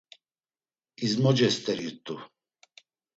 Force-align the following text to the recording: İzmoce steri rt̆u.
İzmoce 1.05 1.49
steri 1.55 1.87
rt̆u. 1.93 2.15